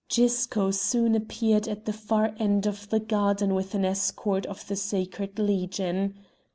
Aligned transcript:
Gisco 0.09 0.73
soon 0.73 1.13
appeared 1.13 1.67
at 1.67 1.85
the 1.85 1.93
far 1.93 2.33
end 2.39 2.65
of 2.65 2.89
the 2.89 2.99
garden 2.99 3.53
with 3.53 3.75
an 3.75 3.85
escort 3.85 4.47
of 4.47 4.67
the 4.67 4.75
Sacred 4.75 5.37
Legion. 5.37 6.15